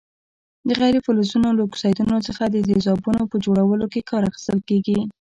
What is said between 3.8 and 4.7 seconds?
کې کار اخیستل